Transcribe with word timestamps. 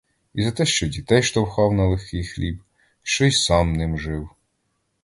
І 0.33 0.43
за 0.43 0.51
те, 0.51 0.65
що 0.65 0.87
дітей 0.87 1.23
штовхав 1.23 1.73
на 1.73 1.87
легкий 1.87 2.23
хліб, 2.23 2.61
що 3.03 3.25
й 3.25 3.31
сам 3.31 3.73
ним 3.73 3.97
жив. 3.97 4.29